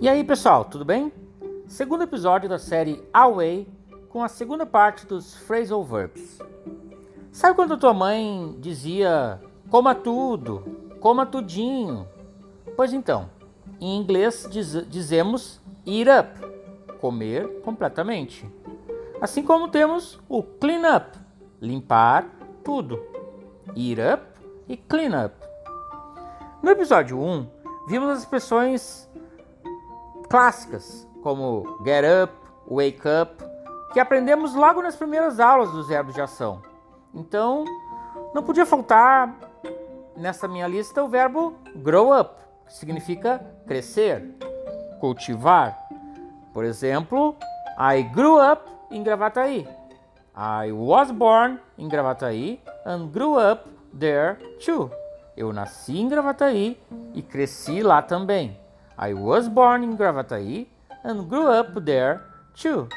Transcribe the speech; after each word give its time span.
E 0.00 0.08
aí, 0.08 0.22
pessoal, 0.22 0.64
tudo 0.64 0.84
bem? 0.84 1.12
Segundo 1.66 2.04
episódio 2.04 2.48
da 2.48 2.56
série 2.56 3.02
Away, 3.12 3.66
com 4.08 4.22
a 4.22 4.28
segunda 4.28 4.64
parte 4.64 5.04
dos 5.04 5.34
phrasal 5.34 5.82
verbs. 5.82 6.38
Sabe 7.32 7.56
quando 7.56 7.76
tua 7.76 7.92
mãe 7.92 8.56
dizia 8.60 9.40
coma 9.68 9.96
tudo, 9.96 10.62
coma 11.00 11.26
tudinho? 11.26 12.06
Pois 12.76 12.92
então, 12.92 13.28
em 13.80 13.96
inglês 13.96 14.46
diz, 14.48 14.88
dizemos 14.88 15.60
eat 15.84 16.08
up, 16.08 16.96
comer 17.00 17.60
completamente. 17.62 18.48
Assim 19.20 19.42
como 19.42 19.66
temos 19.66 20.20
o 20.28 20.44
clean 20.44 20.96
up, 20.96 21.18
limpar 21.60 22.24
tudo. 22.62 23.02
Eat 23.74 24.00
up 24.00 24.22
e 24.68 24.76
clean 24.76 25.24
up. 25.24 25.34
No 26.62 26.70
episódio 26.70 27.18
1, 27.18 27.48
vimos 27.88 28.10
as 28.10 28.20
expressões 28.20 29.07
clássicas 30.28 31.08
como 31.22 31.78
get 31.84 32.04
up, 32.04 32.32
wake 32.66 33.02
up, 33.06 33.44
que 33.92 34.00
aprendemos 34.00 34.54
logo 34.54 34.82
nas 34.82 34.96
primeiras 34.96 35.40
aulas 35.40 35.70
dos 35.72 35.88
verbos 35.88 36.14
de 36.14 36.20
ação. 36.20 36.62
Então, 37.14 37.64
não 38.34 38.42
podia 38.42 38.66
faltar 38.66 39.34
nessa 40.16 40.46
minha 40.46 40.66
lista 40.66 41.02
o 41.02 41.08
verbo 41.08 41.54
grow 41.76 42.18
up, 42.18 42.34
que 42.66 42.74
significa 42.74 43.44
crescer, 43.66 44.36
cultivar. 45.00 45.78
Por 46.52 46.64
exemplo, 46.64 47.36
I 47.78 48.02
grew 48.02 48.38
up 48.38 48.70
em 48.90 49.02
Gravataí. 49.02 49.66
I 50.36 50.70
was 50.72 51.10
born 51.10 51.58
in 51.76 51.88
Gravataí 51.88 52.60
and 52.86 53.08
grew 53.08 53.36
up 53.38 53.68
there 53.98 54.36
too. 54.64 54.90
Eu 55.36 55.52
nasci 55.52 55.98
em 55.98 56.08
Gravataí 56.08 56.80
e 57.14 57.22
cresci 57.22 57.82
lá 57.82 58.02
também. 58.02 58.58
I 59.00 59.14
was 59.14 59.48
born 59.48 59.84
in 59.84 59.96
Gravataí 59.96 60.66
and 61.04 61.28
grew 61.28 61.46
up 61.46 61.80
there 61.84 62.20
too. 62.52 62.88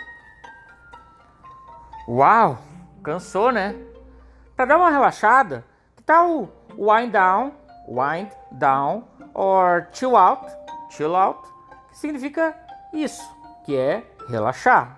Uau, 2.08 2.58
cansou, 3.04 3.52
né? 3.52 3.76
Para 4.56 4.66
dar 4.66 4.78
uma 4.78 4.90
relaxada, 4.90 5.64
que 5.96 6.02
tal 6.02 6.50
wind 6.76 7.12
down, 7.12 7.54
wind 7.88 8.32
down, 8.54 9.04
or 9.36 9.88
chill 9.94 10.16
out, 10.16 10.52
chill 10.90 11.16
out, 11.16 11.48
que 11.90 11.98
significa 12.00 12.56
isso, 12.92 13.24
que 13.64 13.78
é 13.78 14.04
relaxar. 14.28 14.98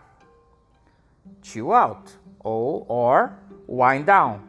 Chill 1.41 1.73
out 1.73 2.17
ou 2.41 2.85
or 2.87 3.33
wind 3.67 4.05
down. 4.05 4.39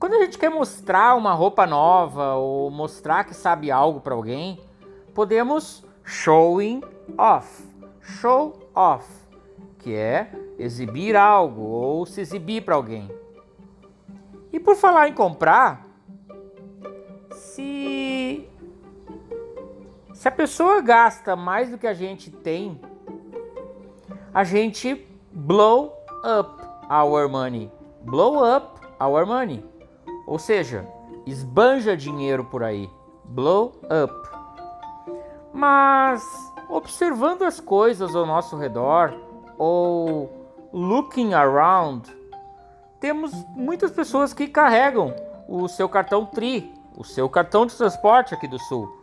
Quando 0.00 0.14
a 0.14 0.24
gente 0.24 0.36
quer 0.36 0.50
mostrar 0.50 1.14
uma 1.14 1.32
roupa 1.32 1.64
nova 1.64 2.34
ou 2.34 2.72
mostrar 2.72 3.22
que 3.22 3.34
sabe 3.34 3.70
algo 3.70 4.00
para 4.00 4.14
alguém, 4.14 4.60
podemos 5.16 5.82
showing 6.04 6.82
off. 7.16 7.64
Show 8.02 8.70
off, 8.74 9.08
que 9.78 9.94
é 9.94 10.30
exibir 10.58 11.16
algo 11.16 11.62
ou 11.62 12.04
se 12.04 12.20
exibir 12.20 12.62
para 12.62 12.74
alguém. 12.74 13.10
E 14.52 14.60
por 14.60 14.76
falar 14.76 15.08
em 15.08 15.14
comprar, 15.14 15.86
se 17.32 18.46
se 20.12 20.28
a 20.28 20.30
pessoa 20.30 20.82
gasta 20.82 21.34
mais 21.34 21.70
do 21.70 21.78
que 21.78 21.86
a 21.86 21.94
gente 21.94 22.30
tem, 22.30 22.78
a 24.34 24.44
gente 24.44 25.08
blow 25.32 25.94
up 26.22 26.62
our 26.90 27.26
money. 27.28 27.72
Blow 28.02 28.44
up 28.44 28.80
our 29.00 29.26
money. 29.26 29.64
Ou 30.26 30.38
seja, 30.38 30.86
esbanja 31.24 31.96
dinheiro 31.96 32.44
por 32.44 32.62
aí. 32.62 32.88
Blow 33.24 33.72
up. 33.84 34.45
Mas 35.56 36.22
observando 36.68 37.42
as 37.42 37.58
coisas 37.58 38.14
ao 38.14 38.26
nosso 38.26 38.58
redor 38.58 39.14
ou 39.56 40.68
looking 40.70 41.32
around, 41.32 42.14
temos 43.00 43.32
muitas 43.54 43.90
pessoas 43.90 44.34
que 44.34 44.48
carregam 44.48 45.16
o 45.48 45.66
seu 45.66 45.88
cartão 45.88 46.26
TRI, 46.26 46.70
o 46.94 47.02
seu 47.02 47.26
cartão 47.26 47.64
de 47.64 47.74
transporte 47.74 48.34
aqui 48.34 48.46
do 48.46 48.58
Sul. 48.58 49.00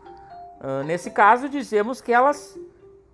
Uh, 0.61 0.83
nesse 0.85 1.09
caso, 1.09 1.49
dizemos 1.49 1.99
que 1.99 2.13
elas 2.13 2.55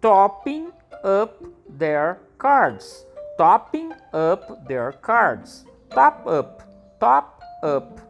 topping 0.01 0.73
up 1.01 1.33
their 1.77 2.19
cards. 2.37 3.07
Topping 3.37 3.93
up 4.13 4.67
their 4.67 4.91
cards. 4.97 5.65
Top 5.89 6.27
up, 6.29 6.61
top 6.99 7.41
up, 7.63 8.01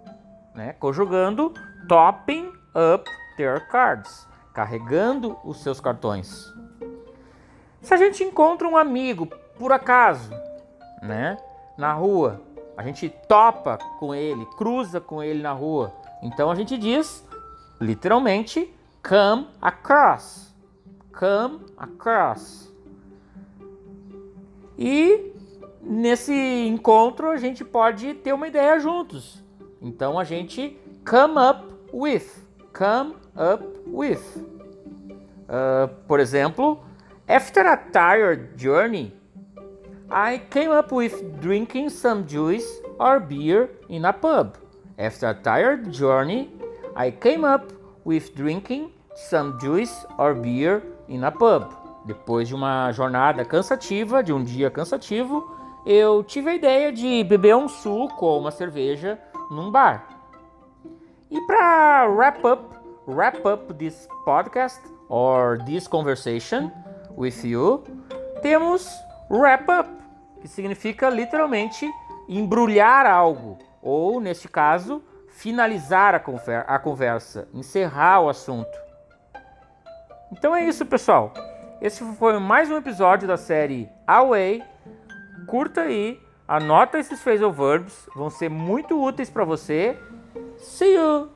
né? 0.56 0.74
Conjugando 0.80 1.54
topping 1.88 2.52
up 2.76 3.08
their 3.38 3.60
cards, 3.70 4.28
carregando 4.60 5.38
os 5.42 5.64
seus 5.64 5.80
cartões. 5.80 6.54
Se 7.82 7.94
a 7.94 7.98
gente 7.98 8.26
encontra 8.26 8.68
um 8.68 8.76
amigo 8.76 9.26
por 9.58 9.72
acaso, 9.72 10.30
né, 11.02 11.38
na 11.78 11.94
rua, 11.94 12.42
a 12.76 12.84
gente 12.84 13.08
topa 13.26 13.78
com 13.98 14.14
ele, 14.14 14.46
cruza 14.58 15.00
com 15.00 15.24
ele 15.24 15.42
na 15.42 15.54
rua. 15.54 15.94
Então 16.22 16.52
a 16.52 16.56
gente 16.56 16.78
diz, 16.78 17.26
literalmente, 17.80 18.70
come 19.02 19.48
across. 19.62 20.54
Come 21.18 21.62
across. 21.78 22.70
E 24.78 25.32
nesse 25.82 26.34
encontro 26.68 27.30
a 27.30 27.38
gente 27.38 27.64
pode 27.64 28.14
ter 28.14 28.34
uma 28.34 28.50
ideia 28.50 28.78
juntos. 28.78 29.42
Então 29.82 30.20
a 30.20 30.26
gente 30.26 30.78
come 31.10 31.36
up 31.50 31.64
with. 31.94 32.49
Come 32.74 33.16
up 33.36 33.64
with. 33.86 34.22
Uh, 35.48 35.88
por 36.08 36.20
exemplo, 36.20 36.84
after 37.28 37.62
a 37.62 37.78
tired 37.78 38.58
journey, 38.58 39.14
I 40.10 40.40
came 40.50 40.72
up 40.72 40.92
with 40.92 41.40
drinking 41.40 41.90
some 41.90 42.26
juice 42.26 42.66
or 43.00 43.20
beer 43.20 43.70
in 43.90 44.06
a 44.06 44.14
pub. 44.14 44.58
After 44.98 45.30
a 45.30 45.34
tired 45.34 45.92
journey, 45.92 46.50
I 46.96 47.12
came 47.12 47.46
up 47.46 47.72
with 48.04 48.36
drinking 48.36 48.92
some 49.16 49.58
juice 49.60 50.06
or 50.18 50.34
beer 50.34 50.84
in 51.08 51.24
a 51.24 51.32
pub. 51.32 51.74
Depois 52.06 52.48
de 52.48 52.56
uma 52.56 52.92
jornada 52.92 53.46
cansativa, 53.46 54.24
de 54.24 54.34
um 54.34 54.44
dia 54.44 54.70
cansativo, 54.72 55.56
eu 55.86 56.24
tive 56.24 56.50
a 56.50 56.56
ideia 56.56 56.92
de 56.92 57.24
beber 57.24 57.56
um 57.56 57.68
suco 57.68 58.26
ou 58.26 58.40
uma 58.40 58.52
cerveja 58.52 59.20
num 59.50 59.72
bar. 59.72 60.19
E 61.32 61.40
para 61.42 62.08
wrap 62.08 62.44
up, 62.44 62.76
wrap 63.06 63.46
up 63.46 63.72
this 63.76 64.08
podcast 64.26 64.82
or 65.08 65.60
this 65.64 65.88
conversation 65.88 66.72
with 67.16 67.46
you, 67.46 67.84
temos 68.42 68.90
wrap 69.30 69.70
up 69.70 69.88
que 70.42 70.48
significa 70.48 71.08
literalmente 71.08 71.88
embrulhar 72.28 73.06
algo, 73.06 73.60
ou 73.80 74.20
neste 74.20 74.48
caso, 74.48 75.04
finalizar 75.28 76.16
a, 76.16 76.20
conver 76.20 76.66
a 76.68 76.80
conversa, 76.80 77.48
encerrar 77.54 78.22
o 78.22 78.30
assunto. 78.30 78.76
Então 80.32 80.56
é 80.56 80.66
isso, 80.66 80.84
pessoal. 80.84 81.32
Esse 81.80 82.04
foi 82.16 82.40
mais 82.40 82.72
um 82.72 82.78
episódio 82.78 83.28
da 83.28 83.38
série 83.38 83.88
Away. 84.08 84.64
Curta 85.46 85.82
aí, 85.82 86.20
anota 86.48 86.98
esses 86.98 87.22
phrasal 87.22 87.52
verbs, 87.52 88.10
vão 88.16 88.32
ser 88.32 88.50
muito 88.50 89.00
úteis 89.00 89.30
para 89.30 89.46
você. 89.46 89.96
See 90.62 90.94
you. 90.94 91.30